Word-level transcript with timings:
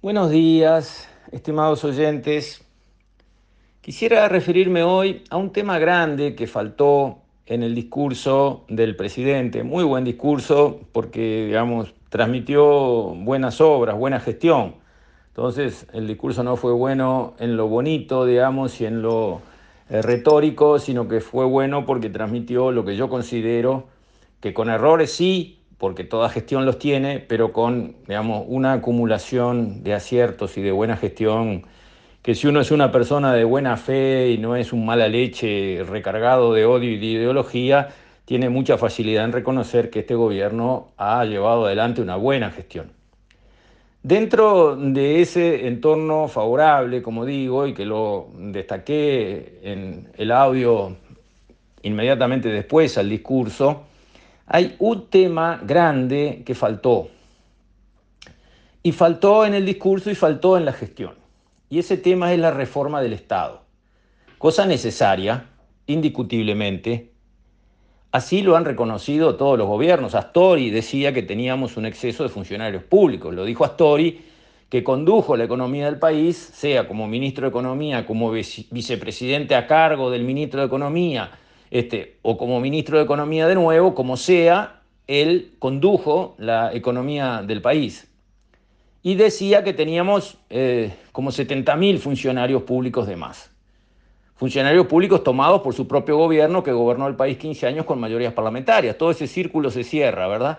Buenos 0.00 0.30
días, 0.30 1.08
estimados 1.32 1.82
oyentes. 1.82 2.64
Quisiera 3.80 4.28
referirme 4.28 4.84
hoy 4.84 5.24
a 5.28 5.36
un 5.36 5.50
tema 5.50 5.80
grande 5.80 6.36
que 6.36 6.46
faltó 6.46 7.18
en 7.46 7.64
el 7.64 7.74
discurso 7.74 8.64
del 8.68 8.94
presidente. 8.94 9.64
Muy 9.64 9.82
buen 9.82 10.04
discurso 10.04 10.82
porque, 10.92 11.46
digamos, 11.46 11.94
transmitió 12.10 12.62
buenas 13.16 13.60
obras, 13.60 13.98
buena 13.98 14.20
gestión. 14.20 14.76
Entonces, 15.30 15.88
el 15.92 16.06
discurso 16.06 16.44
no 16.44 16.54
fue 16.54 16.72
bueno 16.74 17.34
en 17.40 17.56
lo 17.56 17.66
bonito, 17.66 18.24
digamos, 18.24 18.80
y 18.80 18.86
en 18.86 19.02
lo 19.02 19.40
eh, 19.90 20.00
retórico, 20.00 20.78
sino 20.78 21.08
que 21.08 21.20
fue 21.20 21.44
bueno 21.44 21.84
porque 21.84 22.08
transmitió 22.08 22.70
lo 22.70 22.84
que 22.84 22.94
yo 22.94 23.08
considero 23.08 23.88
que 24.38 24.54
con 24.54 24.70
errores 24.70 25.10
sí, 25.10 25.57
porque 25.78 26.04
toda 26.04 26.28
gestión 26.28 26.66
los 26.66 26.78
tiene, 26.78 27.20
pero 27.20 27.52
con, 27.52 27.96
digamos, 28.06 28.44
una 28.48 28.74
acumulación 28.74 29.82
de 29.84 29.94
aciertos 29.94 30.58
y 30.58 30.62
de 30.62 30.72
buena 30.72 30.96
gestión 30.96 31.64
que 32.22 32.34
si 32.34 32.46
uno 32.46 32.60
es 32.60 32.70
una 32.70 32.92
persona 32.92 33.32
de 33.32 33.44
buena 33.44 33.76
fe 33.76 34.30
y 34.30 34.38
no 34.38 34.56
es 34.56 34.72
un 34.72 34.84
mala 34.84 35.08
leche 35.08 35.82
recargado 35.88 36.52
de 36.52 36.66
odio 36.66 36.90
y 36.90 36.98
de 36.98 37.06
ideología, 37.06 37.88
tiene 38.24 38.50
mucha 38.50 38.76
facilidad 38.76 39.24
en 39.24 39.32
reconocer 39.32 39.88
que 39.88 40.00
este 40.00 40.14
gobierno 40.14 40.88
ha 40.98 41.24
llevado 41.24 41.64
adelante 41.64 42.02
una 42.02 42.16
buena 42.16 42.50
gestión. 42.50 42.92
Dentro 44.02 44.76
de 44.76 45.22
ese 45.22 45.66
entorno 45.66 46.28
favorable, 46.28 47.02
como 47.02 47.24
digo, 47.24 47.66
y 47.66 47.72
que 47.72 47.86
lo 47.86 48.28
destaqué 48.36 49.60
en 49.62 50.08
el 50.16 50.30
audio 50.30 50.96
inmediatamente 51.82 52.48
después 52.48 52.98
al 52.98 53.08
discurso, 53.08 53.84
hay 54.48 54.76
un 54.78 55.06
tema 55.06 55.60
grande 55.64 56.42
que 56.44 56.54
faltó. 56.54 57.08
Y 58.82 58.92
faltó 58.92 59.44
en 59.44 59.54
el 59.54 59.66
discurso 59.66 60.10
y 60.10 60.14
faltó 60.14 60.56
en 60.56 60.64
la 60.64 60.72
gestión 60.72 61.18
y 61.70 61.78
ese 61.78 61.96
tema 61.96 62.32
es 62.32 62.38
la 62.38 62.50
reforma 62.50 63.02
del 63.02 63.12
Estado. 63.12 63.62
Cosa 64.38 64.66
necesaria, 64.66 65.46
indiscutiblemente. 65.86 67.12
Así 68.10 68.42
lo 68.42 68.56
han 68.56 68.64
reconocido 68.64 69.36
todos 69.36 69.58
los 69.58 69.66
gobiernos. 69.66 70.14
Astori 70.14 70.70
decía 70.70 71.12
que 71.12 71.22
teníamos 71.22 71.76
un 71.76 71.84
exceso 71.84 72.22
de 72.22 72.30
funcionarios 72.30 72.82
públicos. 72.84 73.34
Lo 73.34 73.44
dijo 73.44 73.64
Astori, 73.64 74.24
que 74.70 74.82
condujo 74.82 75.36
la 75.36 75.44
economía 75.44 75.86
del 75.86 75.98
país, 75.98 76.36
sea 76.36 76.88
como 76.88 77.06
ministro 77.06 77.44
de 77.44 77.50
Economía, 77.50 78.06
como 78.06 78.30
vicepresidente 78.30 79.54
a 79.54 79.66
cargo 79.66 80.10
del 80.10 80.24
ministro 80.24 80.60
de 80.60 80.66
Economía, 80.66 81.30
este, 81.70 82.16
o 82.22 82.36
como 82.38 82.60
ministro 82.60 82.98
de 82.98 83.04
Economía 83.04 83.46
de 83.46 83.54
nuevo, 83.54 83.94
como 83.94 84.16
sea, 84.16 84.82
él 85.06 85.54
condujo 85.58 86.34
la 86.38 86.74
economía 86.74 87.42
del 87.42 87.62
país 87.62 88.08
y 89.02 89.14
decía 89.14 89.64
que 89.64 89.72
teníamos 89.72 90.36
eh, 90.50 90.94
como 91.12 91.30
70.000 91.30 91.98
funcionarios 91.98 92.62
públicos 92.62 93.06
de 93.06 93.16
más. 93.16 93.50
Funcionarios 94.36 94.86
públicos 94.86 95.24
tomados 95.24 95.62
por 95.62 95.74
su 95.74 95.88
propio 95.88 96.16
gobierno 96.16 96.62
que 96.62 96.72
gobernó 96.72 97.08
el 97.08 97.16
país 97.16 97.38
15 97.38 97.66
años 97.66 97.86
con 97.86 97.98
mayorías 97.98 98.34
parlamentarias. 98.34 98.96
Todo 98.98 99.10
ese 99.10 99.26
círculo 99.26 99.70
se 99.70 99.82
cierra, 99.82 100.28
¿verdad? 100.28 100.58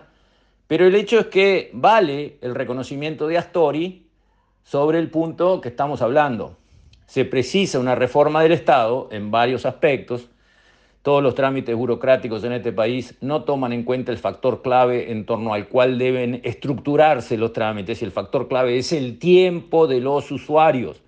Pero 0.67 0.85
el 0.85 0.95
hecho 0.95 1.19
es 1.19 1.27
que 1.27 1.69
vale 1.73 2.37
el 2.41 2.55
reconocimiento 2.55 3.27
de 3.27 3.37
Astori 3.37 4.07
sobre 4.63 4.99
el 4.99 5.09
punto 5.09 5.61
que 5.61 5.69
estamos 5.69 6.01
hablando. 6.01 6.57
Se 7.05 7.25
precisa 7.25 7.79
una 7.79 7.95
reforma 7.95 8.43
del 8.43 8.51
Estado 8.51 9.09
en 9.11 9.31
varios 9.31 9.65
aspectos 9.65 10.27
todos 11.09 11.23
los 11.23 11.33
trámites 11.33 11.75
burocráticos 11.75 12.43
en 12.43 12.51
este 12.51 12.71
país 12.71 13.17
no 13.19 13.43
toman 13.43 13.73
en 13.73 13.81
cuenta 13.81 14.11
el 14.11 14.19
factor 14.19 14.61
clave 14.61 15.11
en 15.11 15.25
torno 15.25 15.55
al 15.55 15.67
cual 15.67 15.97
deben 15.97 16.39
estructurarse 16.43 17.35
los 17.35 17.51
trámites 17.51 18.03
y 18.03 18.05
el 18.05 18.11
factor 18.11 18.47
clave 18.47 18.77
es 18.77 18.93
el 18.93 19.17
tiempo 19.17 19.87
de 19.87 20.01
los 20.01 20.29
usuarios. 20.29 21.01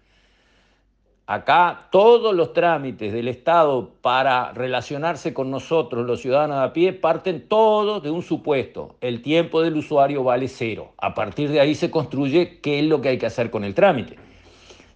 Acá 1.27 1.89
todos 1.91 2.33
los 2.33 2.51
trámites 2.51 3.13
del 3.13 3.27
Estado 3.27 3.91
para 4.01 4.51
relacionarse 4.53 5.35
con 5.35 5.51
nosotros, 5.51 6.03
los 6.07 6.19
ciudadanos 6.19 6.57
a 6.57 6.73
pie, 6.73 6.93
parten 6.93 7.47
todos 7.47 8.01
de 8.01 8.09
un 8.09 8.23
supuesto. 8.23 8.95
El 9.01 9.21
tiempo 9.21 9.61
del 9.61 9.77
usuario 9.77 10.23
vale 10.23 10.47
cero. 10.47 10.93
A 10.97 11.13
partir 11.13 11.51
de 11.51 11.59
ahí 11.59 11.75
se 11.75 11.91
construye 11.91 12.59
qué 12.59 12.79
es 12.79 12.85
lo 12.85 13.01
que 13.01 13.09
hay 13.09 13.19
que 13.19 13.27
hacer 13.27 13.51
con 13.51 13.63
el 13.63 13.75
trámite. 13.75 14.30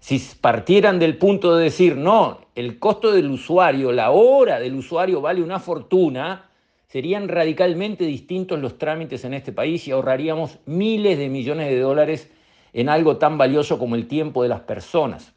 Si 0.05 0.19
partieran 0.39 0.99
del 0.99 1.17
punto 1.17 1.55
de 1.55 1.63
decir, 1.63 1.97
no, 1.97 2.41
el 2.53 2.77
costo 2.77 3.11
del 3.11 3.27
usuario, 3.27 3.91
la 3.91 4.11
hora 4.11 4.59
del 4.59 4.75
usuario 4.75 5.19
vale 5.19 5.41
una 5.41 5.59
fortuna, 5.59 6.51
serían 6.85 7.27
radicalmente 7.27 8.05
distintos 8.05 8.59
los 8.59 8.77
trámites 8.77 9.25
en 9.25 9.33
este 9.33 9.51
país 9.51 9.87
y 9.87 9.91
ahorraríamos 9.91 10.59
miles 10.67 11.17
de 11.17 11.27
millones 11.27 11.71
de 11.71 11.79
dólares 11.79 12.29
en 12.71 12.87
algo 12.87 13.17
tan 13.17 13.39
valioso 13.39 13.79
como 13.79 13.95
el 13.95 14.07
tiempo 14.07 14.43
de 14.43 14.49
las 14.49 14.59
personas. 14.59 15.33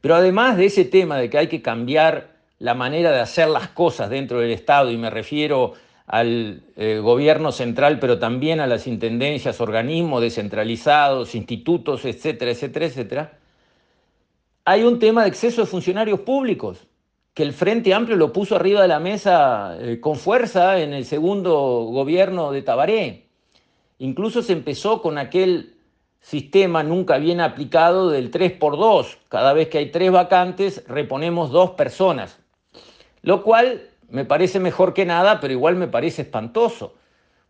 Pero 0.00 0.14
además 0.14 0.56
de 0.56 0.66
ese 0.66 0.84
tema 0.84 1.18
de 1.18 1.28
que 1.28 1.38
hay 1.38 1.48
que 1.48 1.60
cambiar 1.60 2.36
la 2.60 2.74
manera 2.74 3.10
de 3.10 3.18
hacer 3.18 3.48
las 3.48 3.66
cosas 3.66 4.10
dentro 4.10 4.38
del 4.38 4.52
Estado, 4.52 4.92
y 4.92 4.96
me 4.96 5.10
refiero 5.10 5.72
al 6.06 6.62
eh, 6.76 6.98
gobierno 7.02 7.50
central, 7.52 7.98
pero 7.98 8.18
también 8.18 8.60
a 8.60 8.66
las 8.66 8.86
intendencias, 8.86 9.60
organismos 9.60 10.20
descentralizados, 10.20 11.34
institutos, 11.34 12.04
etcétera, 12.04 12.50
etcétera, 12.50 12.86
etcétera, 12.86 13.38
hay 14.66 14.82
un 14.82 14.98
tema 14.98 15.22
de 15.22 15.28
exceso 15.28 15.62
de 15.62 15.66
funcionarios 15.66 16.20
públicos, 16.20 16.86
que 17.32 17.42
el 17.42 17.52
Frente 17.52 17.92
Amplio 17.92 18.16
lo 18.16 18.32
puso 18.32 18.54
arriba 18.54 18.82
de 18.82 18.88
la 18.88 19.00
mesa 19.00 19.76
eh, 19.80 19.98
con 20.00 20.16
fuerza 20.16 20.80
en 20.80 20.92
el 20.94 21.04
segundo 21.04 21.84
gobierno 21.90 22.52
de 22.52 22.62
Tabaré. 22.62 23.26
Incluso 23.98 24.42
se 24.42 24.52
empezó 24.52 25.02
con 25.02 25.18
aquel 25.18 25.74
sistema 26.20 26.82
nunca 26.82 27.18
bien 27.18 27.40
aplicado 27.40 28.08
del 28.10 28.30
3 28.30 28.52
por 28.52 28.76
2. 28.78 29.18
Cada 29.28 29.52
vez 29.52 29.68
que 29.68 29.78
hay 29.78 29.90
tres 29.90 30.12
vacantes, 30.12 30.84
reponemos 30.86 31.50
dos 31.50 31.72
personas. 31.72 32.38
Lo 33.22 33.42
cual 33.42 33.90
me 34.14 34.24
parece 34.24 34.60
mejor 34.60 34.94
que 34.94 35.04
nada, 35.04 35.40
pero 35.40 35.52
igual 35.52 35.74
me 35.74 35.88
parece 35.88 36.22
espantoso, 36.22 36.94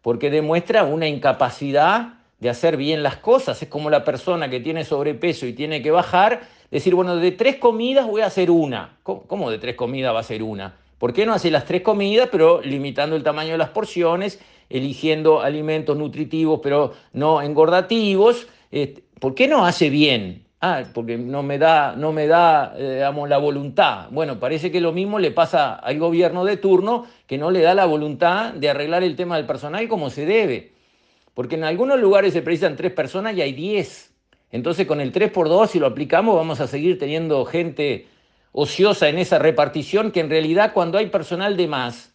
porque 0.00 0.30
demuestra 0.30 0.84
una 0.84 1.06
incapacidad 1.06 2.14
de 2.40 2.48
hacer 2.48 2.78
bien 2.78 3.02
las 3.02 3.16
cosas. 3.16 3.62
Es 3.62 3.68
como 3.68 3.90
la 3.90 4.02
persona 4.02 4.48
que 4.48 4.60
tiene 4.60 4.82
sobrepeso 4.86 5.44
y 5.46 5.52
tiene 5.52 5.82
que 5.82 5.90
bajar, 5.90 6.40
decir, 6.70 6.94
bueno, 6.94 7.16
de 7.16 7.32
tres 7.32 7.56
comidas 7.56 8.06
voy 8.06 8.22
a 8.22 8.26
hacer 8.26 8.50
una. 8.50 8.96
¿Cómo, 9.02 9.50
de 9.50 9.58
tres 9.58 9.76
comidas 9.76 10.14
va 10.14 10.20
a 10.20 10.22
ser 10.22 10.42
una? 10.42 10.74
¿Por 10.96 11.12
qué 11.12 11.26
no 11.26 11.34
hace 11.34 11.50
las 11.50 11.66
tres 11.66 11.82
comidas, 11.82 12.30
pero 12.32 12.62
limitando 12.62 13.14
el 13.14 13.22
tamaño 13.22 13.52
de 13.52 13.58
las 13.58 13.68
porciones, 13.68 14.40
eligiendo 14.70 15.42
alimentos 15.42 15.98
nutritivos, 15.98 16.60
pero 16.62 16.94
no 17.12 17.42
engordativos? 17.42 18.46
Este, 18.70 19.04
¿Por 19.20 19.34
qué 19.34 19.48
no 19.48 19.66
hace 19.66 19.90
bien? 19.90 20.43
Ah, 20.66 20.82
porque 20.94 21.18
no 21.18 21.42
me 21.42 21.58
da, 21.58 21.94
no 21.94 22.10
me 22.10 22.26
da 22.26 22.72
eh, 22.78 23.06
la 23.28 23.36
voluntad. 23.36 24.08
Bueno, 24.10 24.40
parece 24.40 24.72
que 24.72 24.80
lo 24.80 24.92
mismo 24.92 25.18
le 25.18 25.30
pasa 25.30 25.74
al 25.74 25.98
gobierno 25.98 26.42
de 26.46 26.56
turno, 26.56 27.04
que 27.26 27.36
no 27.36 27.50
le 27.50 27.60
da 27.60 27.74
la 27.74 27.84
voluntad 27.84 28.54
de 28.54 28.70
arreglar 28.70 29.02
el 29.02 29.14
tema 29.14 29.36
del 29.36 29.44
personal 29.44 29.86
como 29.88 30.08
se 30.08 30.24
debe. 30.24 30.72
Porque 31.34 31.56
en 31.56 31.64
algunos 31.64 32.00
lugares 32.00 32.32
se 32.32 32.40
precisan 32.40 32.76
tres 32.76 32.92
personas 32.92 33.36
y 33.36 33.42
hay 33.42 33.52
diez. 33.52 34.14
Entonces 34.52 34.86
con 34.86 35.02
el 35.02 35.12
3 35.12 35.30
por 35.32 35.50
2 35.50 35.70
si 35.70 35.78
lo 35.78 35.86
aplicamos, 35.86 36.34
vamos 36.34 36.60
a 36.60 36.66
seguir 36.66 36.98
teniendo 36.98 37.44
gente 37.44 38.06
ociosa 38.52 39.10
en 39.10 39.18
esa 39.18 39.38
repartición, 39.38 40.12
que 40.12 40.20
en 40.20 40.30
realidad 40.30 40.72
cuando 40.72 40.96
hay 40.96 41.08
personal 41.10 41.58
de 41.58 41.68
más, 41.68 42.13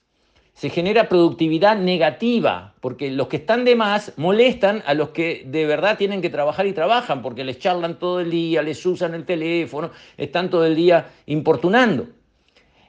se 0.59 0.69
genera 0.69 1.07
productividad 1.07 1.77
negativa, 1.77 2.73
porque 2.81 3.09
los 3.11 3.29
que 3.29 3.37
están 3.37 3.63
de 3.63 3.77
más 3.77 4.11
molestan 4.17 4.83
a 4.85 4.93
los 4.93 5.11
que 5.11 5.43
de 5.45 5.65
verdad 5.65 5.97
tienen 5.97 6.21
que 6.21 6.29
trabajar 6.29 6.67
y 6.67 6.73
trabajan, 6.73 7.21
porque 7.21 7.45
les 7.45 7.59
charlan 7.59 7.97
todo 7.97 8.19
el 8.19 8.29
día, 8.29 8.61
les 8.61 8.85
usan 8.85 9.13
el 9.13 9.25
teléfono, 9.25 9.91
están 10.17 10.49
todo 10.49 10.65
el 10.65 10.75
día 10.75 11.11
importunando. 11.27 12.07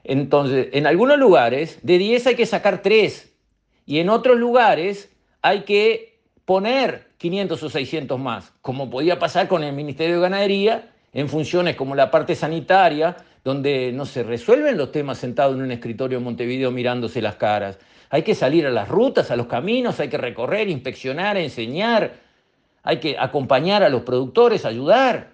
Entonces, 0.03 0.67
en 0.73 0.85
algunos 0.85 1.17
lugares 1.17 1.79
de 1.81 1.97
10 1.97 2.27
hay 2.27 2.35
que 2.35 2.45
sacar 2.45 2.81
3 2.81 3.33
y 3.85 3.99
en 3.99 4.09
otros 4.09 4.37
lugares 4.37 5.09
hay 5.41 5.61
que 5.61 6.19
poner 6.43 7.07
500 7.19 7.63
o 7.63 7.69
600 7.69 8.19
más, 8.19 8.51
como 8.61 8.89
podía 8.89 9.17
pasar 9.17 9.47
con 9.47 9.63
el 9.63 9.73
Ministerio 9.73 10.15
de 10.15 10.21
Ganadería 10.23 10.91
en 11.13 11.29
funciones 11.29 11.75
como 11.75 11.95
la 11.95 12.09
parte 12.09 12.35
sanitaria, 12.35 13.17
donde 13.43 13.91
no 13.91 14.05
se 14.05 14.23
resuelven 14.23 14.77
los 14.77 14.91
temas 14.91 15.17
sentados 15.17 15.55
en 15.55 15.63
un 15.63 15.71
escritorio 15.71 16.19
en 16.19 16.23
Montevideo 16.23 16.71
mirándose 16.71 17.21
las 17.21 17.35
caras. 17.35 17.79
Hay 18.09 18.23
que 18.23 18.35
salir 18.35 18.65
a 18.67 18.69
las 18.69 18.87
rutas, 18.87 19.31
a 19.31 19.35
los 19.35 19.47
caminos, 19.47 19.99
hay 19.99 20.09
que 20.09 20.17
recorrer, 20.17 20.69
inspeccionar, 20.69 21.37
enseñar, 21.37 22.13
hay 22.83 22.97
que 22.97 23.17
acompañar 23.17 23.83
a 23.83 23.89
los 23.89 24.03
productores, 24.03 24.65
ayudar. 24.65 25.31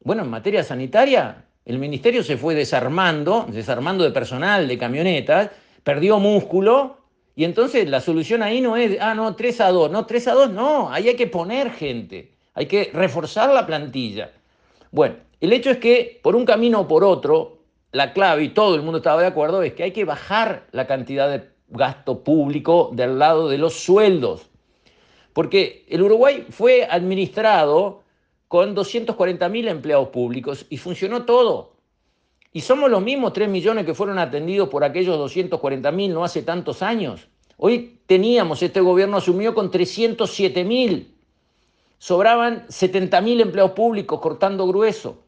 Bueno, 0.00 0.22
en 0.22 0.30
materia 0.30 0.64
sanitaria, 0.64 1.44
el 1.64 1.78
ministerio 1.78 2.22
se 2.22 2.36
fue 2.36 2.54
desarmando, 2.54 3.46
desarmando 3.50 4.04
de 4.04 4.10
personal, 4.10 4.66
de 4.66 4.78
camionetas, 4.78 5.50
perdió 5.84 6.18
músculo 6.18 6.98
y 7.34 7.44
entonces 7.44 7.88
la 7.88 8.00
solución 8.00 8.42
ahí 8.42 8.60
no 8.60 8.76
es, 8.76 8.98
ah, 9.00 9.14
no, 9.14 9.34
3 9.34 9.60
a 9.60 9.68
2, 9.68 9.90
no, 9.90 10.06
3 10.06 10.28
a 10.28 10.34
2, 10.34 10.50
no, 10.50 10.90
ahí 10.90 11.08
hay 11.08 11.16
que 11.16 11.26
poner 11.26 11.70
gente, 11.70 12.32
hay 12.54 12.66
que 12.66 12.90
reforzar 12.92 13.50
la 13.50 13.66
plantilla. 13.66 14.30
Bueno, 14.92 15.16
el 15.40 15.52
hecho 15.54 15.70
es 15.70 15.78
que 15.78 16.20
por 16.22 16.36
un 16.36 16.44
camino 16.44 16.80
o 16.80 16.88
por 16.88 17.02
otro, 17.02 17.58
la 17.92 18.12
clave, 18.12 18.44
y 18.44 18.48
todo 18.50 18.74
el 18.74 18.82
mundo 18.82 18.98
estaba 18.98 19.22
de 19.22 19.26
acuerdo, 19.26 19.62
es 19.62 19.72
que 19.72 19.82
hay 19.82 19.92
que 19.92 20.04
bajar 20.04 20.66
la 20.70 20.86
cantidad 20.86 21.30
de 21.30 21.48
gasto 21.68 22.22
público 22.22 22.90
del 22.92 23.18
lado 23.18 23.48
de 23.48 23.56
los 23.56 23.72
sueldos. 23.72 24.50
Porque 25.32 25.86
el 25.88 26.02
Uruguay 26.02 26.46
fue 26.50 26.84
administrado 26.84 28.02
con 28.48 28.76
240.000 28.76 29.68
empleados 29.68 30.08
públicos 30.08 30.66
y 30.68 30.76
funcionó 30.76 31.24
todo. 31.24 31.72
Y 32.52 32.60
somos 32.60 32.90
los 32.90 33.02
mismos 33.02 33.32
3 33.32 33.48
millones 33.48 33.86
que 33.86 33.94
fueron 33.94 34.18
atendidos 34.18 34.68
por 34.68 34.84
aquellos 34.84 35.18
240.000 35.34 36.12
no 36.12 36.22
hace 36.22 36.42
tantos 36.42 36.82
años. 36.82 37.28
Hoy 37.56 38.00
teníamos, 38.04 38.62
este 38.62 38.82
gobierno 38.82 39.16
asumió 39.16 39.54
con 39.54 39.70
307.000. 39.70 41.11
Sobraban 42.02 42.66
70.000 42.66 43.42
empleados 43.42 43.70
públicos 43.74 44.20
cortando 44.20 44.66
grueso. 44.66 45.22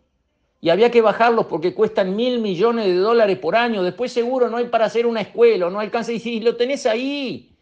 Y 0.61 0.71
había 0.71 0.91
que 0.91 1.03
bajarlos 1.03 1.47
porque 1.47 1.73
cuestan 1.73 2.17
mil 2.17 2.41
millones 2.41 2.87
de 2.87 2.97
dólares 2.97 3.39
por 3.39 3.55
año. 3.55 3.85
Después 3.85 4.11
seguro 4.11 4.51
no 4.51 4.57
hay 4.57 4.65
para 4.65 4.87
hacer 4.87 5.07
una 5.07 5.21
escuela, 5.21 5.71
no 5.71 5.79
alcanza. 5.79 6.11
Y 6.11 6.19
si 6.19 6.41
lo 6.41 6.57
tenés 6.57 6.85
ahí, 6.87 7.55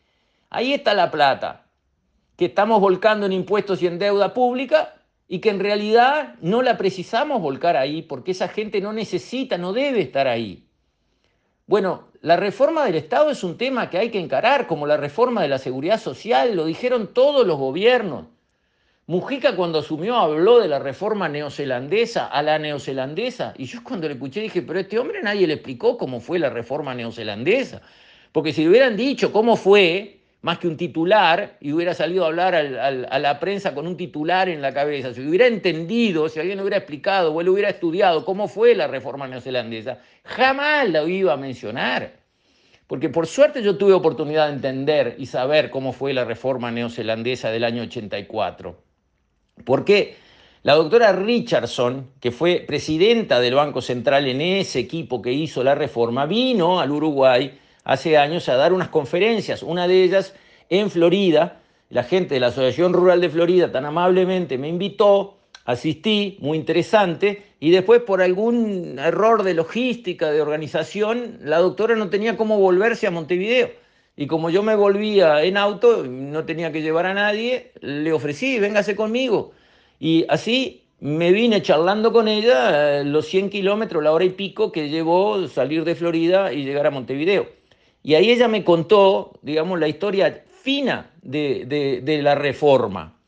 ahí 0.48 0.72
está 0.72 0.94
la 0.94 1.10
plata 1.10 1.66
que 2.38 2.46
estamos 2.46 2.80
volcando 2.80 3.26
en 3.26 3.32
impuestos 3.32 3.82
y 3.82 3.86
en 3.86 3.98
deuda 3.98 4.32
pública 4.32 4.94
y 5.28 5.40
que 5.40 5.50
en 5.50 5.60
realidad 5.60 6.36
no 6.40 6.62
la 6.62 6.78
precisamos 6.78 7.42
volcar 7.42 7.76
ahí 7.76 8.00
porque 8.00 8.30
esa 8.30 8.48
gente 8.48 8.80
no 8.80 8.94
necesita, 8.94 9.58
no 9.58 9.74
debe 9.74 10.00
estar 10.00 10.26
ahí. 10.26 10.64
Bueno, 11.66 12.08
la 12.22 12.36
reforma 12.36 12.86
del 12.86 12.94
Estado 12.94 13.28
es 13.28 13.44
un 13.44 13.58
tema 13.58 13.90
que 13.90 13.98
hay 13.98 14.10
que 14.10 14.20
encarar, 14.20 14.66
como 14.66 14.86
la 14.86 14.96
reforma 14.96 15.42
de 15.42 15.48
la 15.48 15.58
seguridad 15.58 16.00
social, 16.00 16.56
lo 16.56 16.64
dijeron 16.64 17.12
todos 17.12 17.46
los 17.46 17.58
gobiernos. 17.58 18.31
Mujica 19.12 19.54
cuando 19.54 19.80
asumió 19.80 20.16
habló 20.16 20.58
de 20.58 20.68
la 20.68 20.78
reforma 20.78 21.28
neozelandesa 21.28 22.28
a 22.28 22.42
la 22.42 22.58
neozelandesa 22.58 23.52
y 23.58 23.66
yo 23.66 23.84
cuando 23.84 24.08
le 24.08 24.14
escuché 24.14 24.40
dije, 24.40 24.62
pero 24.62 24.80
este 24.80 24.98
hombre 24.98 25.22
nadie 25.22 25.46
le 25.46 25.52
explicó 25.52 25.98
cómo 25.98 26.18
fue 26.18 26.38
la 26.38 26.48
reforma 26.48 26.94
neozelandesa, 26.94 27.82
porque 28.32 28.54
si 28.54 28.62
le 28.62 28.70
hubieran 28.70 28.96
dicho 28.96 29.30
cómo 29.30 29.56
fue, 29.56 30.20
más 30.40 30.58
que 30.58 30.66
un 30.66 30.78
titular 30.78 31.58
y 31.60 31.74
hubiera 31.74 31.92
salido 31.92 32.24
a 32.24 32.28
hablar 32.28 32.54
a 32.54 33.18
la 33.18 33.38
prensa 33.38 33.74
con 33.74 33.86
un 33.86 33.98
titular 33.98 34.48
en 34.48 34.62
la 34.62 34.72
cabeza, 34.72 35.12
si 35.12 35.20
hubiera 35.20 35.46
entendido, 35.46 36.30
si 36.30 36.40
alguien 36.40 36.56
le 36.56 36.62
hubiera 36.62 36.78
explicado 36.78 37.34
o 37.34 37.40
él 37.42 37.50
hubiera 37.50 37.68
estudiado 37.68 38.24
cómo 38.24 38.48
fue 38.48 38.74
la 38.74 38.86
reforma 38.86 39.28
neozelandesa, 39.28 39.98
jamás 40.24 40.88
la 40.88 41.04
iba 41.04 41.34
a 41.34 41.36
mencionar. 41.36 42.14
Porque 42.86 43.10
por 43.10 43.26
suerte 43.26 43.62
yo 43.62 43.76
tuve 43.76 43.92
oportunidad 43.92 44.46
de 44.46 44.54
entender 44.54 45.16
y 45.18 45.26
saber 45.26 45.68
cómo 45.68 45.92
fue 45.92 46.14
la 46.14 46.24
reforma 46.24 46.70
neozelandesa 46.70 47.50
del 47.50 47.64
año 47.64 47.82
84. 47.82 48.91
Porque 49.64 50.16
la 50.62 50.74
doctora 50.74 51.12
Richardson, 51.12 52.10
que 52.20 52.30
fue 52.30 52.64
presidenta 52.66 53.40
del 53.40 53.54
Banco 53.54 53.80
Central 53.80 54.28
en 54.28 54.40
ese 54.40 54.78
equipo 54.78 55.20
que 55.20 55.32
hizo 55.32 55.64
la 55.64 55.74
reforma, 55.74 56.26
vino 56.26 56.80
al 56.80 56.90
Uruguay 56.90 57.58
hace 57.84 58.16
años 58.16 58.48
a 58.48 58.56
dar 58.56 58.72
unas 58.72 58.88
conferencias, 58.88 59.62
una 59.62 59.88
de 59.88 60.04
ellas 60.04 60.34
en 60.68 60.90
Florida. 60.90 61.60
La 61.90 62.04
gente 62.04 62.34
de 62.34 62.40
la 62.40 62.46
Asociación 62.46 62.92
Rural 62.92 63.20
de 63.20 63.28
Florida 63.28 63.72
tan 63.72 63.84
amablemente 63.84 64.56
me 64.56 64.68
invitó, 64.68 65.38
asistí, 65.64 66.38
muy 66.40 66.56
interesante, 66.58 67.42
y 67.60 67.70
después 67.70 68.00
por 68.02 68.22
algún 68.22 68.98
error 68.98 69.42
de 69.42 69.54
logística, 69.54 70.30
de 70.30 70.42
organización, 70.42 71.38
la 71.42 71.58
doctora 71.58 71.94
no 71.96 72.08
tenía 72.08 72.36
cómo 72.36 72.58
volverse 72.58 73.06
a 73.06 73.10
Montevideo. 73.10 73.81
Y 74.16 74.26
como 74.26 74.50
yo 74.50 74.62
me 74.62 74.76
volvía 74.76 75.42
en 75.42 75.56
auto, 75.56 76.04
no 76.04 76.44
tenía 76.44 76.70
que 76.70 76.82
llevar 76.82 77.06
a 77.06 77.14
nadie, 77.14 77.72
le 77.80 78.12
ofrecí, 78.12 78.58
véngase 78.58 78.94
conmigo. 78.94 79.52
Y 79.98 80.26
así 80.28 80.82
me 81.00 81.32
vine 81.32 81.62
charlando 81.62 82.12
con 82.12 82.28
ella 82.28 83.00
eh, 83.00 83.04
los 83.04 83.26
100 83.26 83.50
kilómetros, 83.50 84.02
la 84.04 84.12
hora 84.12 84.24
y 84.24 84.30
pico 84.30 84.70
que 84.70 84.88
llevó 84.88 85.48
salir 85.48 85.84
de 85.84 85.94
Florida 85.94 86.52
y 86.52 86.64
llegar 86.64 86.86
a 86.86 86.90
Montevideo. 86.90 87.48
Y 88.02 88.14
ahí 88.14 88.30
ella 88.30 88.48
me 88.48 88.64
contó, 88.64 89.32
digamos, 89.42 89.80
la 89.80 89.88
historia 89.88 90.44
fina 90.62 91.10
de, 91.22 92.20
la 92.22 92.34
reforma. 92.34 93.18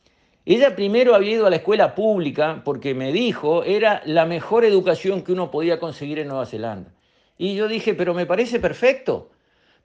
Ella 0.47 0.77
primero 0.77 1.15
había 1.15 1.33
ido 1.33 1.47
a 1.47 1.51
la 1.51 1.57
escuela 1.57 1.95
pública 1.95 2.63
porque 2.65 2.95
me 2.95 3.13
dijo 3.13 3.65
era 3.65 4.03
la 4.05 4.27
mejor 4.27 4.65
educación 4.65 5.23
que 5.23 5.33
uno 5.33 5.51
podía 5.51 5.81
conseguir 5.81 6.19
en 6.19 6.29
Nueva 6.29 6.47
Zelanda. 6.47 6.93
Y 7.39 7.57
yo 7.57 7.67
dije, 7.67 7.95
pero 7.95 8.15
me 8.15 8.27
parece 8.27 8.61
perfecto, 8.61 9.31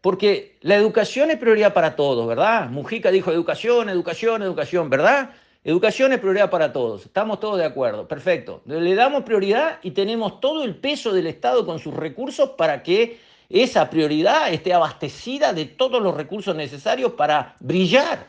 porque 0.01 0.57
la 0.62 0.75
educación 0.75 1.31
es 1.31 1.38
prioridad 1.38 1.74
para 1.74 1.96
todos, 1.96 2.28
¿verdad? 2.28 2.69
Mujica 2.69 3.12
dijo 3.12 3.31
educación, 3.31 3.90
educación, 3.90 4.44
educación, 4.44 4.90
¿verdad? 4.90 5.31
Educación 5.63 6.13
es 6.13 6.19
prioridad 6.19 6.50
para 6.50 6.72
todos, 6.72 7.06
estamos 7.06 7.40
todos 7.42 7.57
de 7.57 7.66
acuerdo, 7.66 8.07
perfecto. 8.07 8.62
Le 8.66 8.96
damos 8.96 9.24
prioridad 9.24 9.80
y 9.84 9.92
tenemos 9.92 10.40
todo 10.40 10.63
el 10.63 10.75
peso 10.75 11.12
del 11.12 11.28
Estado 11.28 11.66
con 11.66 11.80
sus 11.80 11.94
recursos 11.94 12.51
para 12.51 12.81
que 12.81 13.19
esa 13.50 13.90
prioridad 13.90 14.54
esté 14.54 14.74
abastecida 14.74 15.51
de 15.51 15.66
todos 15.66 16.02
los 16.02 16.16
recursos 16.16 16.56
necesarios 16.56 17.13
para 17.13 17.56
brillar. 17.60 18.28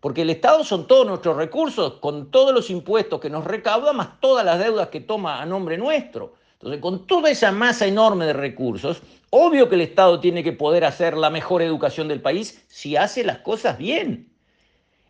Porque 0.00 0.22
el 0.22 0.30
Estado 0.30 0.64
son 0.64 0.86
todos 0.86 1.06
nuestros 1.06 1.36
recursos, 1.36 1.94
con 1.94 2.30
todos 2.30 2.52
los 2.52 2.68
impuestos 2.70 3.20
que 3.20 3.30
nos 3.30 3.44
recauda, 3.44 3.92
más 3.92 4.20
todas 4.20 4.44
las 4.44 4.58
deudas 4.58 4.88
que 4.88 5.00
toma 5.00 5.40
a 5.40 5.46
nombre 5.46 5.78
nuestro. 5.78 6.34
Entonces, 6.66 6.82
con 6.82 7.06
toda 7.06 7.30
esa 7.30 7.52
masa 7.52 7.86
enorme 7.86 8.26
de 8.26 8.32
recursos, 8.32 9.00
obvio 9.30 9.68
que 9.68 9.76
el 9.76 9.82
Estado 9.82 10.18
tiene 10.18 10.42
que 10.42 10.52
poder 10.52 10.84
hacer 10.84 11.16
la 11.16 11.30
mejor 11.30 11.62
educación 11.62 12.08
del 12.08 12.20
país 12.20 12.64
si 12.66 12.96
hace 12.96 13.22
las 13.22 13.38
cosas 13.38 13.78
bien. 13.78 14.32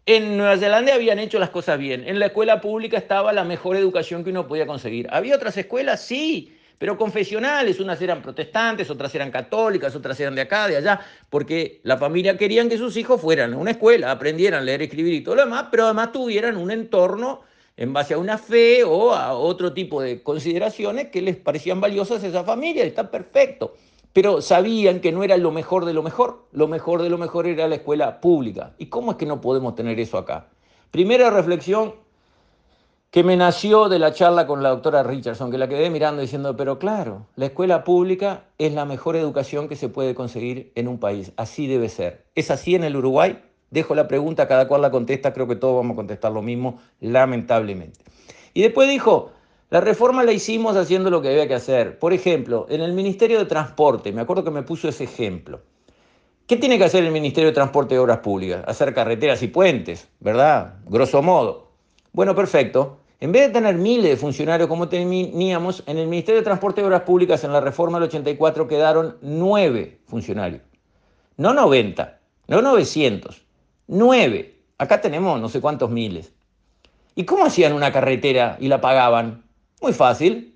En 0.04 0.36
Nueva 0.36 0.58
Zelanda 0.58 0.94
habían 0.94 1.18
hecho 1.18 1.38
las 1.38 1.50
cosas 1.50 1.78
bien. 1.78 2.06
En 2.06 2.18
la 2.18 2.26
escuela 2.26 2.60
pública 2.60 2.98
estaba 2.98 3.32
la 3.32 3.44
mejor 3.44 3.76
educación 3.76 4.22
que 4.22 4.30
uno 4.30 4.46
podía 4.46 4.66
conseguir. 4.66 5.08
¿Había 5.10 5.34
otras 5.34 5.56
escuelas? 5.56 6.02
Sí 6.02 6.52
pero 6.78 6.98
confesionales, 6.98 7.80
unas 7.80 8.00
eran 8.02 8.20
protestantes, 8.20 8.90
otras 8.90 9.14
eran 9.14 9.30
católicas, 9.30 9.96
otras 9.96 10.20
eran 10.20 10.34
de 10.34 10.42
acá, 10.42 10.68
de 10.68 10.76
allá, 10.76 11.00
porque 11.30 11.80
la 11.84 11.96
familia 11.96 12.36
querían 12.36 12.68
que 12.68 12.76
sus 12.76 12.96
hijos 12.96 13.20
fueran 13.20 13.54
a 13.54 13.56
una 13.56 13.70
escuela, 13.70 14.10
aprendieran 14.10 14.60
a 14.60 14.64
leer, 14.64 14.82
escribir 14.82 15.14
y 15.14 15.22
todo 15.22 15.36
lo 15.36 15.44
demás, 15.44 15.68
pero 15.70 15.86
además 15.86 16.12
tuvieran 16.12 16.56
un 16.56 16.70
entorno 16.70 17.42
en 17.76 17.92
base 17.92 18.14
a 18.14 18.18
una 18.18 18.38
fe 18.38 18.84
o 18.84 19.12
a 19.12 19.34
otro 19.34 19.72
tipo 19.72 20.00
de 20.00 20.22
consideraciones 20.22 21.08
que 21.08 21.20
les 21.20 21.36
parecían 21.36 21.80
valiosas 21.80 22.22
a 22.24 22.26
esa 22.26 22.44
familia, 22.44 22.84
está 22.84 23.10
perfecto. 23.10 23.74
Pero 24.12 24.40
sabían 24.40 25.00
que 25.00 25.12
no 25.12 25.22
era 25.22 25.36
lo 25.36 25.50
mejor 25.50 25.84
de 25.84 25.92
lo 25.92 26.02
mejor, 26.02 26.46
lo 26.52 26.68
mejor 26.68 27.02
de 27.02 27.10
lo 27.10 27.18
mejor 27.18 27.46
era 27.46 27.68
la 27.68 27.74
escuela 27.74 28.20
pública. 28.20 28.74
¿Y 28.78 28.86
cómo 28.86 29.10
es 29.12 29.16
que 29.18 29.26
no 29.26 29.42
podemos 29.42 29.74
tener 29.74 30.00
eso 30.00 30.16
acá? 30.16 30.48
Primera 30.90 31.28
reflexión, 31.28 31.94
que 33.10 33.22
me 33.22 33.36
nació 33.36 33.88
de 33.88 33.98
la 33.98 34.12
charla 34.12 34.46
con 34.46 34.62
la 34.62 34.70
doctora 34.70 35.02
Richardson, 35.02 35.50
que 35.50 35.58
la 35.58 35.68
quedé 35.68 35.90
mirando 35.90 36.22
diciendo, 36.22 36.56
pero 36.56 36.78
claro, 36.78 37.26
la 37.36 37.46
escuela 37.46 37.84
pública 37.84 38.44
es 38.56 38.72
la 38.72 38.86
mejor 38.86 39.16
educación 39.16 39.68
que 39.68 39.76
se 39.76 39.88
puede 39.88 40.14
conseguir 40.14 40.72
en 40.74 40.88
un 40.88 40.98
país, 40.98 41.32
así 41.36 41.66
debe 41.66 41.88
ser. 41.90 42.24
¿Es 42.34 42.50
así 42.50 42.74
en 42.74 42.84
el 42.84 42.96
Uruguay? 42.96 43.38
Dejo 43.70 43.94
la 43.94 44.08
pregunta, 44.08 44.46
cada 44.46 44.68
cual 44.68 44.82
la 44.82 44.90
contesta, 44.90 45.32
creo 45.32 45.46
que 45.46 45.56
todos 45.56 45.76
vamos 45.76 45.94
a 45.94 45.96
contestar 45.96 46.32
lo 46.32 46.42
mismo, 46.42 46.78
lamentablemente. 47.00 48.00
Y 48.54 48.62
después 48.62 48.88
dijo, 48.88 49.32
la 49.68 49.80
reforma 49.80 50.22
la 50.22 50.32
hicimos 50.32 50.76
haciendo 50.76 51.10
lo 51.10 51.20
que 51.20 51.28
había 51.28 51.48
que 51.48 51.54
hacer. 51.54 51.98
Por 51.98 52.12
ejemplo, 52.12 52.66
en 52.70 52.80
el 52.80 52.92
Ministerio 52.92 53.38
de 53.38 53.46
Transporte, 53.46 54.12
me 54.12 54.20
acuerdo 54.20 54.44
que 54.44 54.50
me 54.50 54.62
puso 54.62 54.88
ese 54.88 55.04
ejemplo. 55.04 55.60
¿Qué 56.46 56.56
tiene 56.56 56.78
que 56.78 56.84
hacer 56.84 57.02
el 57.02 57.10
Ministerio 57.10 57.48
de 57.48 57.54
Transporte 57.54 57.96
y 57.96 57.98
Obras 57.98 58.18
Públicas? 58.18 58.62
Hacer 58.68 58.94
carreteras 58.94 59.42
y 59.42 59.48
puentes, 59.48 60.06
¿verdad? 60.20 60.74
Grosso 60.86 61.20
modo. 61.20 61.72
Bueno, 62.12 62.36
perfecto. 62.36 62.98
En 63.18 63.32
vez 63.32 63.48
de 63.48 63.54
tener 63.54 63.74
miles 63.76 64.10
de 64.10 64.16
funcionarios 64.16 64.68
como 64.68 64.88
teníamos, 64.88 65.82
en 65.86 65.98
el 65.98 66.06
Ministerio 66.06 66.40
de 66.40 66.44
Transporte 66.44 66.82
y 66.82 66.84
Obras 66.84 67.02
Públicas 67.02 67.42
en 67.42 67.52
la 67.52 67.60
reforma 67.60 67.98
del 67.98 68.08
84 68.08 68.68
quedaron 68.68 69.16
nueve 69.22 69.98
funcionarios. 70.06 70.62
No 71.36 71.52
90, 71.52 72.20
no 72.46 72.62
900, 72.62 73.45
nueve. 73.86 74.60
Acá 74.78 75.00
tenemos 75.00 75.40
no 75.40 75.48
sé 75.48 75.60
cuántos 75.60 75.90
miles. 75.90 76.32
¿Y 77.14 77.24
cómo 77.24 77.46
hacían 77.46 77.72
una 77.72 77.92
carretera 77.92 78.58
y 78.60 78.68
la 78.68 78.80
pagaban? 78.80 79.44
Muy 79.80 79.92
fácil. 79.92 80.54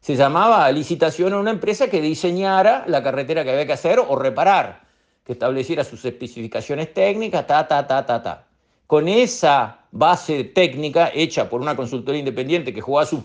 Se 0.00 0.16
llamaba 0.16 0.70
licitación 0.72 1.32
a 1.32 1.38
una 1.38 1.50
empresa 1.50 1.88
que 1.88 2.00
diseñara 2.00 2.84
la 2.86 3.02
carretera 3.02 3.44
que 3.44 3.50
había 3.50 3.66
que 3.66 3.72
hacer 3.72 3.98
o 3.98 4.16
reparar, 4.16 4.82
que 5.24 5.32
estableciera 5.32 5.84
sus 5.84 6.04
especificaciones 6.04 6.94
técnicas, 6.94 7.46
ta, 7.46 7.66
ta, 7.68 7.86
ta, 7.86 8.06
ta, 8.06 8.22
ta. 8.22 8.46
Con 8.86 9.08
esa 9.08 9.80
base 9.90 10.44
técnica 10.44 11.10
hecha 11.12 11.50
por 11.50 11.60
una 11.60 11.76
consultoría 11.76 12.20
independiente 12.20 12.72
que 12.72 12.80
jugaba 12.80 13.04
su 13.04 13.24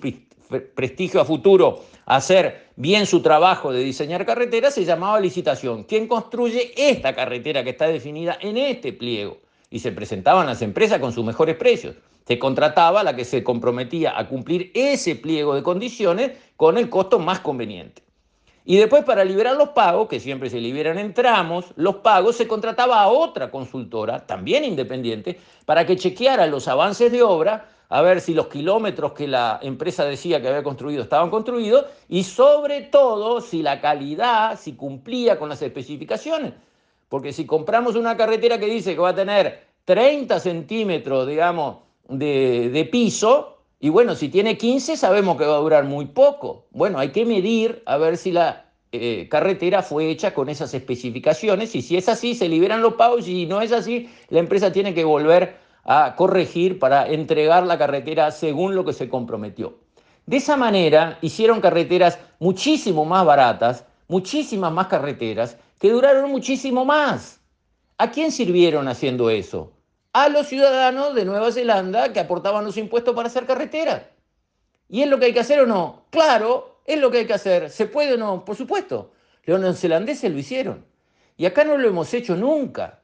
prestigio 0.75 1.21
a 1.21 1.25
futuro 1.25 1.83
a 2.05 2.17
hacer 2.17 2.67
bien 2.75 3.05
su 3.05 3.21
trabajo 3.21 3.71
de 3.71 3.79
diseñar 3.79 4.25
carreteras, 4.25 4.73
se 4.73 4.83
llamaba 4.83 5.21
licitación. 5.21 5.83
¿Quién 5.83 6.07
construye 6.07 6.73
esta 6.75 7.15
carretera 7.15 7.63
que 7.63 7.69
está 7.69 7.87
definida 7.87 8.37
en 8.41 8.57
este 8.57 8.91
pliego? 8.91 9.37
Y 9.73 9.79
se 9.79 9.91
presentaban 9.91 10.45
las 10.45 10.61
empresas 10.61 10.99
con 10.99 11.13
sus 11.13 11.25
mejores 11.25 11.55
precios. 11.55 11.95
Se 12.27 12.37
contrataba 12.37 13.01
la 13.01 13.15
que 13.15 13.25
se 13.25 13.43
comprometía 13.43 14.15
a 14.15 14.27
cumplir 14.27 14.69
ese 14.75 15.15
pliego 15.15 15.55
de 15.55 15.63
condiciones 15.63 16.33
con 16.57 16.77
el 16.77 16.91
costo 16.91 17.17
más 17.17 17.39
conveniente. 17.39 18.03
Y 18.65 18.77
después 18.77 19.03
para 19.03 19.25
liberar 19.25 19.55
los 19.55 19.69
pagos, 19.69 20.09
que 20.09 20.19
siempre 20.19 20.51
se 20.51 20.61
liberan 20.61 20.99
en 20.99 21.15
tramos, 21.15 21.73
los 21.75 21.95
pagos 21.95 22.35
se 22.35 22.47
contrataba 22.47 23.01
a 23.01 23.07
otra 23.07 23.49
consultora, 23.49 24.27
también 24.27 24.63
independiente, 24.63 25.39
para 25.65 25.87
que 25.87 25.97
chequeara 25.97 26.45
los 26.45 26.67
avances 26.67 27.11
de 27.11 27.23
obra, 27.23 27.67
a 27.89 28.01
ver 28.03 28.21
si 28.21 28.35
los 28.35 28.49
kilómetros 28.49 29.13
que 29.13 29.27
la 29.27 29.59
empresa 29.63 30.05
decía 30.05 30.39
que 30.39 30.49
había 30.49 30.61
construido 30.61 31.01
estaban 31.01 31.31
construidos 31.31 31.87
y 32.09 32.23
sobre 32.25 32.81
todo 32.81 33.41
si 33.41 33.63
la 33.63 33.81
calidad, 33.81 34.59
si 34.59 34.73
cumplía 34.73 35.39
con 35.39 35.49
las 35.49 35.63
especificaciones. 35.63 36.53
Porque 37.13 37.31
si 37.31 37.45
compramos 37.45 37.95
una 37.95 38.17
carretera 38.17 38.57
que 38.57 38.65
dice 38.65 38.95
que 38.95 38.99
va 38.99 39.09
a 39.09 39.13
tener 39.15 39.67
30 39.85 40.39
centímetros, 40.39 41.27
digamos, 41.27 41.77
de, 42.09 42.71
de 42.73 42.85
piso, 42.85 43.59
Y 43.79 43.89
bueno, 43.89 44.15
si 44.15 44.29
tiene 44.29 44.57
15 44.57 44.97
sabemos 44.97 45.37
que 45.37 45.45
va 45.45 45.57
a 45.57 45.59
durar 45.59 45.83
muy 45.83 46.07
poco. 46.07 46.65
Bueno, 46.71 46.97
hay 46.97 47.11
que 47.11 47.23
medir 47.23 47.83
a 47.85 47.97
ver 47.97 48.17
si 48.17 48.31
la 48.31 48.65
eh, 48.91 49.27
carretera 49.29 49.83
fue 49.83 50.09
hecha 50.09 50.33
con 50.33 50.49
esas 50.49 50.73
especificaciones 50.73 51.75
y 51.75 51.83
si 51.83 51.97
es 51.97 52.09
así 52.09 52.33
se 52.33 52.49
liberan 52.49 52.81
los 52.81 52.95
pagos 52.95 53.27
y 53.27 53.41
si 53.41 53.45
no 53.45 53.61
es 53.61 53.71
así 53.71 54.09
la 54.29 54.39
empresa 54.39 54.71
tiene 54.71 54.95
que 54.95 55.03
volver 55.03 55.57
a 55.83 56.15
corregir 56.15 56.79
para 56.79 57.07
entregar 57.07 57.67
la 57.67 57.77
carretera 57.77 58.31
según 58.31 58.73
lo 58.73 58.85
que 58.85 58.93
se 58.93 59.07
comprometió. 59.07 59.75
De 60.25 60.37
esa 60.37 60.57
manera 60.57 61.19
hicieron 61.21 61.61
carreteras 61.61 62.17
muchísimo 62.39 63.05
más 63.05 63.23
baratas, 63.23 63.85
muchísimas 64.07 64.73
más 64.73 64.87
carreteras 64.87 65.59
que 65.83 65.91
duraron 65.91 66.31
muchísimo 66.31 66.85
más. 66.85 67.41
¿A 67.97 68.09
quién 68.09 68.31
sirvieron 68.31 68.87
haciendo 68.87 69.29
eso? 69.29 69.73
A 70.13 70.29
los 70.29 70.47
ciudadanos 70.47 71.13
de 71.13 71.25
Nueva 71.25 71.51
Zelanda 71.51 72.13
que 72.13 72.21
aportaban 72.21 72.63
los 72.63 72.77
impuestos 72.77 73.13
para 73.13 73.27
hacer 73.27 73.45
carreteras. 73.45 74.03
¿Y 74.87 75.01
es 75.01 75.09
lo 75.09 75.19
que 75.19 75.25
hay 75.25 75.33
que 75.33 75.41
hacer 75.41 75.59
o 75.59 75.65
no? 75.65 76.05
Claro, 76.09 76.79
es 76.85 76.97
lo 77.01 77.11
que 77.11 77.17
hay 77.17 77.27
que 77.27 77.33
hacer. 77.33 77.69
¿Se 77.69 77.87
puede 77.87 78.13
o 78.13 78.17
no? 78.17 78.45
Por 78.45 78.55
supuesto. 78.55 79.11
Los 79.43 79.59
neozelandeses 79.59 80.31
lo 80.31 80.39
hicieron. 80.39 80.85
Y 81.35 81.45
acá 81.45 81.65
no 81.65 81.77
lo 81.77 81.89
hemos 81.89 82.13
hecho 82.13 82.37
nunca. 82.37 83.01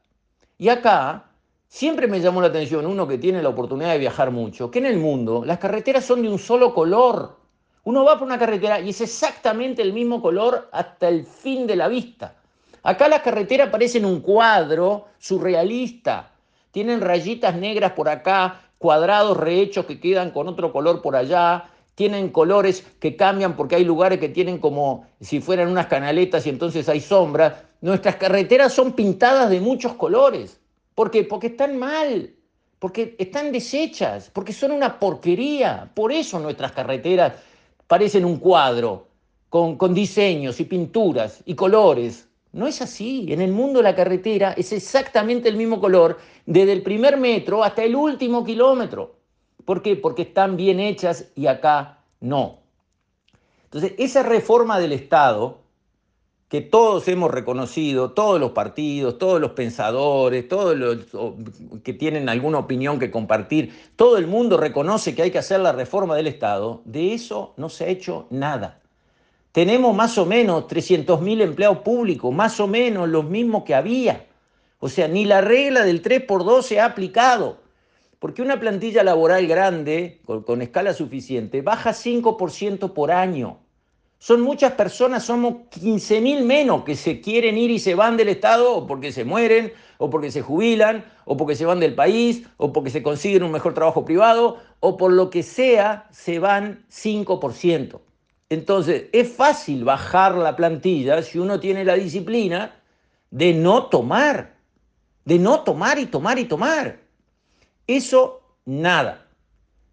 Y 0.58 0.70
acá 0.70 1.26
siempre 1.68 2.08
me 2.08 2.22
llamó 2.22 2.40
la 2.40 2.48
atención 2.48 2.86
uno 2.86 3.06
que 3.10 3.18
tiene 3.18 3.44
la 3.44 3.50
oportunidad 3.50 3.92
de 3.92 3.98
viajar 3.98 4.32
mucho, 4.32 4.72
que 4.72 4.80
en 4.80 4.86
el 4.86 5.00
mundo 5.00 5.44
las 5.46 5.60
carreteras 5.60 6.06
son 6.06 6.22
de 6.22 6.30
un 6.30 6.40
solo 6.40 6.74
color. 6.74 7.40
Uno 7.84 8.06
va 8.06 8.18
por 8.18 8.26
una 8.26 8.40
carretera 8.40 8.80
y 8.80 8.92
es 8.92 9.02
exactamente 9.02 9.82
el 9.82 9.92
mismo 9.92 10.22
color 10.22 10.70
hasta 10.72 11.10
el 11.10 11.26
fin 11.26 11.68
de 11.68 11.76
la 11.76 11.90
vista. 11.90 12.39
Acá 12.84 13.08
las 13.08 13.22
carreteras 13.22 13.70
parecen 13.70 14.06
un 14.06 14.22
cuadro 14.22 15.08
surrealista. 15.18 16.32
Tienen 16.72 17.02
rayitas 17.02 17.56
negras 17.56 17.94
por 17.94 18.10
acá, 18.10 18.62
cuadrados 18.78 19.38
rehechos 19.38 19.86
que 19.86 20.00
quedan 20.00 20.32
con 20.32 20.48
otro 20.48 20.72
color 20.72 21.02
por 21.02 21.16
allá. 21.16 21.70
Tienen 21.96 22.30
colores 22.30 22.86
que 23.00 23.16
cambian 23.16 23.58
porque 23.58 23.76
hay 23.76 23.84
lugares 23.84 24.20
que 24.20 24.30
tienen 24.30 24.60
como 24.60 25.08
si 25.20 25.42
fueran 25.42 25.68
unas 25.68 25.88
canaletas 25.88 26.46
y 26.48 26.50
entonces 26.50 26.88
hay 26.88 27.02
sombras. 27.02 27.56
Nuestras 27.82 28.16
carreteras 28.16 28.74
son 28.74 28.94
pintadas 28.94 29.50
de 29.50 29.60
muchos 29.60 29.94
colores. 29.96 30.60
¿Por 30.96 31.12
qué? 31.12 31.24
Porque 31.24 31.48
están 31.48 31.78
mal, 31.78 32.34
porque 32.80 33.16
están 33.20 33.52
deshechas, 33.52 34.30
porque 34.32 34.54
son 34.54 34.72
una 34.72 35.00
porquería. 35.00 35.90
Por 35.94 36.14
eso 36.14 36.40
nuestras 36.40 36.72
carreteras 36.72 37.34
parecen 37.88 38.24
un 38.24 38.38
cuadro 38.38 39.08
con, 39.50 39.76
con 39.76 39.94
diseños 39.94 40.60
y 40.62 40.66
pinturas 40.66 41.42
y 41.46 41.56
colores. 41.56 42.29
No 42.52 42.68
es 42.68 42.82
así. 42.82 43.32
En 43.32 43.42
el 43.42 43.52
mundo 43.52 43.82
la 43.82 43.96
carretera 43.96 44.54
es 44.54 44.72
exactamente 44.74 45.50
el 45.50 45.56
mismo 45.56 45.80
color 45.80 46.18
desde 46.46 46.74
el 46.74 46.82
primer 46.82 47.18
metro 47.18 47.64
hasta 47.64 47.84
el 47.84 47.96
último 47.96 48.44
kilómetro. 48.44 49.16
¿Por 49.66 49.82
qué? 49.82 49.96
Porque 49.96 50.24
están 50.24 50.58
bien 50.58 50.80
hechas 50.80 51.32
y 51.36 51.48
acá 51.48 52.00
no. 52.20 52.60
Entonces, 53.66 53.94
esa 54.00 54.24
reforma 54.24 54.80
del 54.80 54.94
Estado 54.94 55.60
que 56.50 56.62
todos 56.62 57.08
hemos 57.08 57.30
reconocido, 57.30 58.12
todos 58.12 58.40
los 58.40 58.52
partidos, 58.52 59.20
todos 59.20 59.40
los 59.40 59.52
pensadores, 59.52 60.48
todos 60.48 60.76
los 60.76 61.06
que 61.84 61.94
tienen 61.94 62.28
alguna 62.28 62.58
opinión 62.58 62.98
que 62.98 63.12
compartir, 63.12 63.72
todo 63.96 64.18
el 64.18 64.26
mundo 64.26 64.58
reconoce 64.58 65.14
que 65.14 65.22
hay 65.22 65.32
que 65.32 65.38
hacer 65.38 65.60
la 65.60 65.72
reforma 65.72 66.16
del 66.16 66.26
Estado, 66.26 66.82
de 66.86 67.14
eso 67.14 67.54
no 67.58 67.70
se 67.70 67.86
ha 67.86 67.88
hecho 67.90 68.26
nada. 68.32 68.82
Tenemos 69.52 69.96
más 69.96 70.18
o 70.20 70.28
menos 70.28 70.68
300.000 70.68 71.42
empleados 71.42 71.80
públicos, 71.80 72.34
más 72.34 72.60
o 72.60 72.68
menos 72.68 73.10
los 73.10 73.26
mismos 73.26 73.64
que 73.64 73.74
había. 73.74 74.28
O 74.80 74.90
sea, 74.90 75.08
ni 75.08 75.26
la 75.26 75.42
regla 75.42 75.84
del 75.84 76.02
3 76.02 76.24
por 76.24 76.46
2 76.46 76.66
se 76.66 76.80
ha 76.80 76.86
aplicado. 76.86 77.58
Porque 78.20 78.42
una 78.42 78.60
plantilla 78.60 79.04
laboral 79.04 79.48
grande, 79.48 80.22
con, 80.26 80.62
escala 80.62 80.94
suficiente, 80.94 81.62
baja 81.62 81.92
5% 81.92 82.94
por 82.94 83.12
año. 83.12 83.58
Son 84.20 84.42
muchas 84.42 84.74
personas, 84.74 85.24
somos 85.24 85.54
15.000 85.72 86.44
menos 86.44 86.84
que 86.84 86.96
se 86.96 87.22
quieren 87.22 87.58
ir 87.58 87.72
y 87.72 87.80
se 87.80 87.96
van 87.96 88.18
del 88.18 88.30
Estado 88.30 88.76
o 88.76 88.86
porque 88.86 89.14
se 89.14 89.24
mueren, 89.24 89.72
o 89.98 90.10
porque 90.10 90.30
se 90.30 90.42
jubilan, 90.42 91.06
o 91.26 91.38
porque 91.38 91.56
se 91.56 91.66
van 91.66 91.80
del 91.80 91.96
país, 91.96 92.44
o 92.58 92.72
porque 92.72 92.90
se 92.90 93.02
consiguen 93.02 93.44
un 93.44 93.52
mejor 93.52 93.74
trabajo 93.74 94.06
privado, 94.06 94.58
o 94.82 94.98
por 94.98 95.14
lo 95.14 95.30
que 95.30 95.42
sea, 95.42 96.08
se 96.12 96.38
van 96.38 96.86
5%. 96.92 98.02
Entonces, 98.50 99.06
es 99.14 99.32
fácil 99.32 99.84
bajar 99.84 100.36
la 100.36 100.56
plantilla 100.56 101.22
si 101.22 101.38
uno 101.38 101.60
tiene 101.60 101.86
la 101.86 101.94
disciplina 101.94 102.76
de 103.30 103.54
no 103.54 103.86
tomar, 103.86 104.56
de 105.26 105.38
no 105.38 105.62
tomar 105.62 106.00
y 106.00 106.08
tomar 106.08 106.40
y 106.40 106.46
tomar. 106.46 107.00
Eso, 107.86 108.42
nada. 108.66 109.28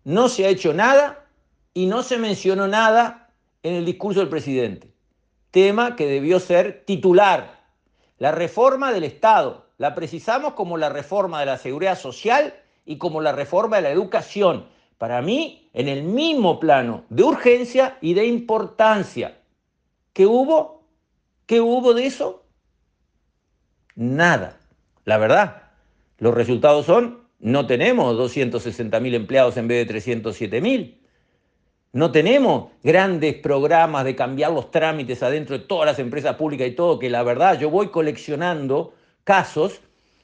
No 0.04 0.28
se 0.28 0.46
ha 0.46 0.48
hecho 0.48 0.72
nada 0.72 1.26
y 1.74 1.86
no 1.86 2.02
se 2.02 2.16
mencionó 2.16 2.66
nada 2.66 3.30
en 3.62 3.74
el 3.74 3.84
discurso 3.84 4.20
del 4.20 4.30
presidente. 4.30 4.90
Tema 5.50 5.94
que 5.96 6.06
debió 6.06 6.40
ser 6.40 6.84
titular. 6.86 7.60
La 8.18 8.32
reforma 8.32 8.92
del 8.92 9.04
Estado. 9.04 9.66
La 9.76 9.94
precisamos 9.94 10.54
como 10.54 10.78
la 10.78 10.88
reforma 10.88 11.40
de 11.40 11.46
la 11.46 11.58
seguridad 11.58 11.98
social 11.98 12.54
y 12.86 12.96
como 12.96 13.20
la 13.20 13.32
reforma 13.32 13.76
de 13.76 13.82
la 13.82 13.90
educación 13.90 14.66
para 14.98 15.20
mí, 15.20 15.68
en 15.72 15.88
el 15.88 16.02
mismo 16.02 16.58
plano 16.58 17.04
de 17.10 17.22
urgencia 17.22 17.98
y 18.00 18.14
de 18.14 18.26
importancia. 18.26 19.38
¿Qué 20.12 20.26
hubo? 20.26 20.84
¿Qué 21.44 21.60
hubo 21.60 21.92
de 21.92 22.06
eso? 22.06 22.44
Nada. 23.94 24.58
La 25.04 25.18
verdad, 25.18 25.70
los 26.18 26.34
resultados 26.34 26.86
son, 26.86 27.26
no 27.38 27.66
tenemos 27.66 28.16
260.000 28.16 29.14
empleados 29.14 29.56
en 29.56 29.68
vez 29.68 29.86
de 29.86 29.94
307.000. 29.94 30.96
No 31.92 32.10
tenemos 32.10 32.72
grandes 32.82 33.36
programas 33.36 34.04
de 34.04 34.16
cambiar 34.16 34.52
los 34.52 34.70
trámites 34.70 35.22
adentro 35.22 35.58
de 35.58 35.64
todas 35.64 35.86
las 35.86 35.98
empresas 35.98 36.36
públicas 36.36 36.66
y 36.66 36.72
todo, 36.72 36.98
que 36.98 37.10
la 37.10 37.22
verdad 37.22 37.58
yo 37.58 37.70
voy 37.70 37.88
coleccionando 37.88 38.94
casos 39.24 39.80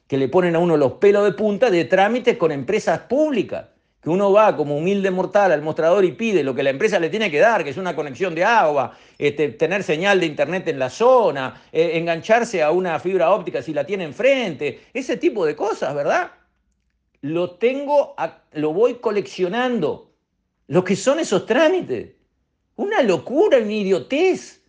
que 0.06 0.18
le 0.18 0.28
ponen 0.28 0.56
a 0.56 0.58
uno 0.58 0.76
los 0.76 0.94
pelos 0.94 1.24
de 1.24 1.32
punta 1.32 1.70
de 1.70 1.84
trámites 1.84 2.36
con 2.36 2.52
empresas 2.52 3.00
públicas 3.00 3.71
que 4.02 4.10
uno 4.10 4.32
va 4.32 4.56
como 4.56 4.76
humilde 4.76 5.12
mortal 5.12 5.52
al 5.52 5.62
mostrador 5.62 6.04
y 6.04 6.10
pide 6.10 6.42
lo 6.42 6.56
que 6.56 6.64
la 6.64 6.70
empresa 6.70 6.98
le 6.98 7.08
tiene 7.08 7.30
que 7.30 7.38
dar, 7.38 7.62
que 7.62 7.70
es 7.70 7.76
una 7.76 7.94
conexión 7.94 8.34
de 8.34 8.42
agua, 8.42 8.98
este, 9.16 9.50
tener 9.50 9.84
señal 9.84 10.18
de 10.18 10.26
internet 10.26 10.66
en 10.66 10.80
la 10.80 10.90
zona, 10.90 11.62
eh, 11.70 11.92
engancharse 11.94 12.64
a 12.64 12.72
una 12.72 12.98
fibra 12.98 13.30
óptica 13.30 13.62
si 13.62 13.72
la 13.72 13.84
tiene 13.86 14.02
enfrente, 14.02 14.86
ese 14.92 15.18
tipo 15.18 15.46
de 15.46 15.54
cosas, 15.54 15.94
¿verdad? 15.94 16.32
Lo 17.20 17.52
tengo, 17.52 18.16
lo 18.54 18.72
voy 18.72 18.94
coleccionando. 18.94 20.10
Lo 20.66 20.82
que 20.82 20.96
son 20.96 21.20
esos 21.20 21.46
trámites. 21.46 22.10
Una 22.74 23.02
locura, 23.02 23.58
una 23.58 23.72
idiotez, 23.72 24.62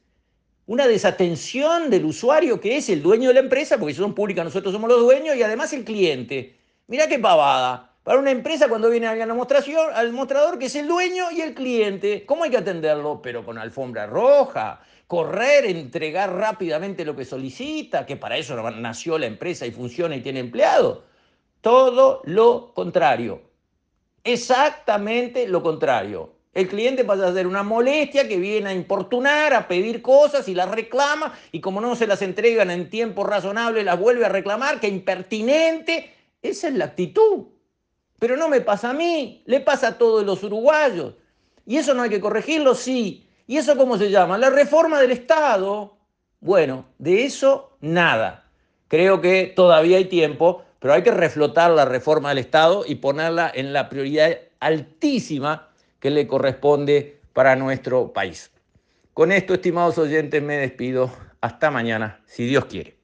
una 0.67 0.85
desatención 0.85 1.89
del 1.89 2.05
usuario 2.05 2.59
que 2.59 2.77
es 2.77 2.87
el 2.89 3.01
dueño 3.01 3.29
de 3.29 3.33
la 3.33 3.39
empresa, 3.39 3.79
porque 3.79 3.95
si 3.95 3.99
son 3.99 4.13
públicas 4.13 4.45
nosotros 4.45 4.71
somos 4.71 4.91
los 4.91 4.99
dueños, 4.99 5.35
y 5.35 5.41
además 5.41 5.73
el 5.73 5.83
cliente. 5.83 6.55
Mira 6.85 7.07
qué 7.07 7.17
pavada 7.17 7.92
para 8.03 8.19
una 8.19 8.31
empresa 8.31 8.67
cuando 8.67 8.89
viene 8.89 9.07
alguien 9.07 9.23
a 9.23 9.27
la 9.27 9.33
demostración, 9.33 9.87
al 9.93 10.11
mostrador 10.11 10.59
que 10.59 10.65
es 10.65 10.75
el 10.75 10.87
dueño 10.87 11.31
y 11.31 11.41
el 11.41 11.53
cliente. 11.53 12.25
¿Cómo 12.25 12.43
hay 12.43 12.51
que 12.51 12.57
atenderlo? 12.57 13.21
Pero 13.21 13.45
con 13.45 13.57
alfombra 13.57 14.05
roja, 14.05 14.81
correr, 15.07 15.65
entregar 15.65 16.33
rápidamente 16.33 17.05
lo 17.05 17.15
que 17.15 17.23
solicita, 17.23 18.05
que 18.05 18.17
para 18.17 18.37
eso 18.37 18.55
nació 18.71 19.17
la 19.17 19.25
empresa 19.25 19.65
y 19.65 19.71
funciona 19.71 20.15
y 20.15 20.21
tiene 20.21 20.41
empleado. 20.41 21.03
Todo 21.61 22.21
lo 22.25 22.73
contrario. 22.73 23.41
Exactamente 24.23 25.47
lo 25.47 25.63
contrario. 25.63 26.33
El 26.53 26.67
cliente 26.67 27.03
pasa 27.03 27.27
a 27.27 27.33
ser 27.33 27.47
una 27.47 27.63
molestia 27.63 28.27
que 28.27 28.37
viene 28.37 28.69
a 28.69 28.73
importunar, 28.73 29.53
a 29.53 29.67
pedir 29.67 30.01
cosas 30.01 30.47
y 30.49 30.53
las 30.53 30.69
reclama 30.69 31.33
y 31.51 31.61
como 31.61 31.81
no 31.81 31.95
se 31.95 32.05
las 32.05 32.21
entregan 32.21 32.69
en 32.69 32.89
tiempo 32.89 33.23
razonable, 33.23 33.83
las 33.83 33.97
vuelve 33.97 34.25
a 34.25 34.29
reclamar, 34.29 34.79
que 34.79 34.87
impertinente. 34.87 36.13
Esa 36.41 36.67
es 36.67 36.73
la 36.75 36.85
actitud. 36.85 37.45
Pero 38.23 38.37
no 38.37 38.47
me 38.47 38.61
pasa 38.61 38.91
a 38.91 38.93
mí, 38.93 39.43
le 39.47 39.59
pasa 39.59 39.89
a 39.89 39.97
todos 39.97 40.25
los 40.25 40.41
uruguayos. 40.43 41.15
¿Y 41.65 41.75
eso 41.75 41.93
no 41.93 42.03
hay 42.03 42.09
que 42.09 42.21
corregirlo? 42.21 42.73
Sí. 42.73 43.27
¿Y 43.47 43.57
eso 43.57 43.75
cómo 43.75 43.97
se 43.97 44.09
llama? 44.09 44.37
La 44.37 44.49
reforma 44.49 45.01
del 45.01 45.11
Estado. 45.11 45.97
Bueno, 46.39 46.85
de 46.99 47.25
eso 47.25 47.75
nada. 47.81 48.45
Creo 48.87 49.19
que 49.19 49.51
todavía 49.53 49.97
hay 49.97 50.05
tiempo, 50.05 50.63
pero 50.79 50.93
hay 50.93 51.03
que 51.03 51.11
reflotar 51.11 51.71
la 51.71 51.83
reforma 51.83 52.29
del 52.29 52.37
Estado 52.37 52.85
y 52.87 52.95
ponerla 52.95 53.51
en 53.53 53.73
la 53.73 53.89
prioridad 53.89 54.37
altísima 54.61 55.67
que 55.99 56.09
le 56.09 56.25
corresponde 56.25 57.19
para 57.33 57.57
nuestro 57.57 58.13
país. 58.13 58.51
Con 59.13 59.33
esto, 59.33 59.53
estimados 59.53 59.97
oyentes, 59.97 60.41
me 60.41 60.55
despido. 60.55 61.11
Hasta 61.41 61.71
mañana, 61.71 62.21
si 62.25 62.45
Dios 62.45 62.63
quiere. 62.67 63.02